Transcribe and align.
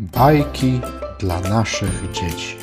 Bajki 0.00 0.80
dla 1.18 1.40
naszych 1.40 2.10
dzieci. 2.12 2.56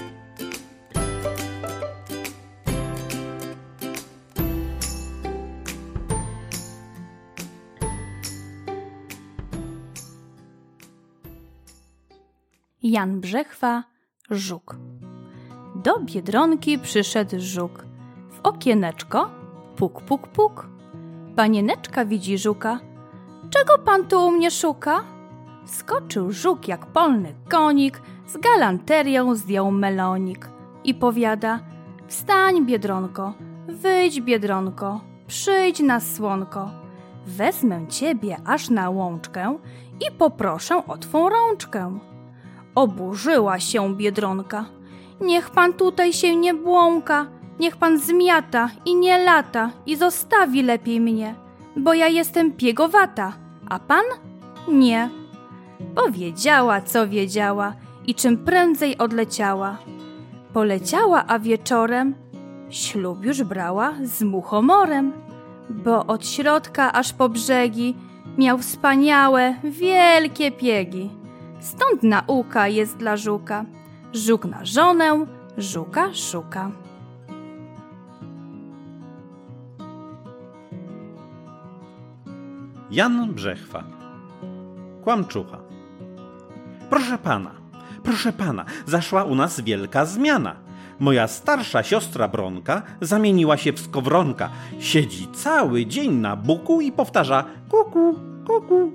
Jan 12.83 13.21
Brzechwa, 13.21 13.83
żuk. 14.29 14.75
Do 15.75 15.99
Biedronki 15.99 16.79
przyszedł 16.79 17.35
żuk. 17.39 17.85
W 18.31 18.39
okieneczko 18.43 19.29
puk, 19.75 20.01
puk, 20.01 20.27
puk. 20.27 20.67
Panieneczka 21.35 22.05
widzi 22.05 22.37
żuka. 22.37 22.79
Czego 23.49 23.77
pan 23.77 24.05
tu 24.07 24.27
u 24.27 24.31
mnie 24.31 24.51
szuka? 24.51 25.16
Skoczył 25.67 26.31
żuk 26.31 26.67
jak 26.67 26.85
polny 26.85 27.33
konik, 27.49 28.01
z 28.27 28.37
galanterią 28.37 29.35
zdjął 29.35 29.71
melonik 29.71 30.49
i 30.83 30.93
powiada 30.93 31.59
Wstań, 32.07 32.65
Biedronko, 32.65 33.33
wyjdź, 33.67 34.21
Biedronko, 34.21 35.01
przyjdź 35.27 35.79
na 35.79 35.99
słonko. 35.99 36.69
Wezmę 37.25 37.87
ciebie 37.87 38.37
aż 38.45 38.69
na 38.69 38.89
łączkę 38.89 39.57
i 40.07 40.11
poproszę 40.17 40.85
o 40.87 40.97
twą 40.97 41.29
rączkę. 41.29 41.99
Oburzyła 42.75 43.59
się 43.59 43.95
Biedronka. 43.95 44.65
Niech 45.21 45.49
pan 45.49 45.73
tutaj 45.73 46.13
się 46.13 46.35
nie 46.35 46.53
błąka, 46.53 47.25
niech 47.59 47.77
pan 47.77 47.99
zmiata 47.99 48.69
i 48.85 48.95
nie 48.95 49.17
lata 49.23 49.71
i 49.85 49.95
zostawi 49.95 50.63
lepiej 50.63 51.01
mnie, 51.01 51.35
bo 51.75 51.93
ja 51.93 52.07
jestem 52.07 52.51
piegowata, 52.51 53.33
a 53.69 53.79
pan? 53.79 54.03
Nie. 54.67 55.09
Powiedziała, 55.95 56.81
co 56.81 57.07
wiedziała 57.07 57.73
i 58.07 58.15
czym 58.15 58.37
prędzej 58.37 58.97
odleciała. 58.97 59.77
Poleciała, 60.53 61.23
a 61.27 61.39
wieczorem 61.39 62.15
ślub 62.69 63.25
już 63.25 63.43
brała 63.43 63.93
z 64.03 64.21
muchomorem, 64.21 65.13
bo 65.69 66.05
od 66.05 66.27
środka 66.27 66.93
aż 66.93 67.13
po 67.13 67.29
brzegi 67.29 67.95
miał 68.37 68.57
wspaniałe, 68.57 69.55
wielkie 69.63 70.51
piegi. 70.51 71.09
Stąd 71.59 72.03
nauka 72.03 72.67
jest 72.67 72.97
dla 72.97 73.17
żuka. 73.17 73.65
Żuk 74.13 74.45
na 74.45 74.65
żonę, 74.65 75.25
żuka 75.57 76.13
szuka. 76.13 76.71
Jan 82.91 83.33
Brzechwa 83.33 83.83
Kłamczucha 85.03 85.66
Proszę 86.89 87.17
pana, 87.17 87.51
proszę 88.03 88.33
pana, 88.33 88.65
zaszła 88.85 89.23
u 89.23 89.35
nas 89.35 89.61
wielka 89.61 90.05
zmiana. 90.05 90.55
Moja 90.99 91.27
starsza 91.27 91.83
siostra 91.83 92.27
Bronka 92.27 92.81
zamieniła 93.01 93.57
się 93.57 93.73
w 93.73 93.79
skowronka. 93.79 94.49
Siedzi 94.79 95.27
cały 95.33 95.85
dzień 95.85 96.13
na 96.13 96.35
buku 96.35 96.81
i 96.81 96.91
powtarza 96.91 97.45
kuku, 97.69 98.15
kuku. 98.47 98.91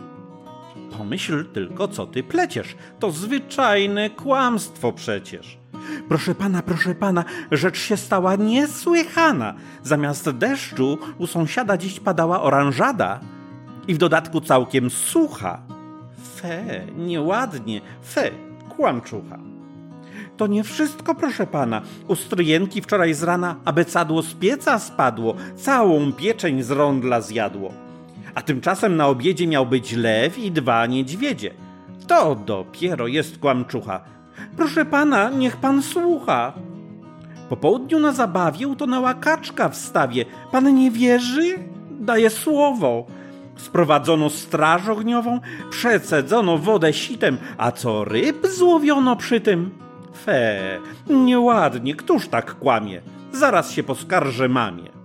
Pomyśl 0.99 1.45
tylko, 1.45 1.89
co 1.89 2.07
ty 2.07 2.23
pleciesz. 2.23 2.77
To 2.99 3.11
zwyczajne 3.11 4.11
kłamstwo 4.11 4.93
przecież. 4.93 5.59
Proszę 6.09 6.35
pana, 6.35 6.63
proszę 6.63 6.95
pana, 6.95 7.25
rzecz 7.53 7.79
się 7.79 7.97
stała 7.97 8.37
niesłychana. 8.37 9.55
Zamiast 9.83 10.31
deszczu 10.31 10.99
u 11.19 11.27
sąsiada 11.27 11.77
dziś 11.77 12.01
padała 12.01 12.43
oranżada 12.43 13.21
i 13.89 13.95
w 13.95 13.99
dodatku 13.99 14.41
całkiem 14.41 14.91
sucha. 14.91 15.72
Fe, 16.23 16.87
nieładnie, 16.97 17.81
fe, 18.03 18.31
kłamczucha. 18.77 19.39
To 20.37 20.47
nie 20.47 20.65
wszystko, 20.65 21.15
proszę 21.15 21.47
pana. 21.47 21.83
U 22.09 22.15
stryjenki 22.15 22.83
wczoraj 22.83 23.15
z 23.15 23.23
rana 23.23 23.57
abecadło 23.65 24.23
z 24.23 24.35
pieca 24.35 24.79
spadło, 24.79 25.35
całą 25.57 26.13
pieczeń 26.13 26.63
z 26.63 26.71
rondla 26.71 27.21
zjadło. 27.21 27.73
A 28.35 28.43
tymczasem 28.43 28.97
na 28.97 29.07
obiedzie 29.07 29.47
miał 29.47 29.67
być 29.67 29.93
lew 29.93 30.39
i 30.39 30.51
dwa 30.51 30.87
niedźwiedzie. 30.87 31.51
To 32.07 32.35
dopiero 32.35 33.07
jest 33.07 33.39
kłamczucha. 33.39 34.01
Proszę 34.57 34.85
pana, 34.85 35.31
niech 35.31 35.57
pan 35.57 35.83
słucha. 35.83 36.53
Po 37.49 37.57
południu 37.57 37.99
na 37.99 38.13
zabawie 38.13 38.69
utonęła 38.69 39.15
kaczka 39.15 39.69
w 39.69 39.77
stawie. 39.77 40.25
Pan 40.53 40.75
nie 40.75 40.91
wierzy? 40.91 41.59
Daję 41.91 42.31
słowo. 42.31 43.07
Sprowadzono 43.63 44.31
straż 44.31 44.89
ogniową, 44.89 45.41
przecedzono 45.71 46.59
wodę 46.59 46.93
sitem, 46.93 47.39
a 47.59 47.73
co 47.73 48.05
ryb 48.05 48.47
złowiono 48.47 49.17
przy 49.17 49.41
tym? 49.41 49.71
Fe, 50.25 50.79
nieładnie, 51.11 51.95
któż 51.95 52.29
tak 52.29 52.59
kłamie? 52.59 53.03
Zaraz 53.33 53.71
się 53.71 53.83
poskarżę 53.83 54.49
mamie. 54.49 55.02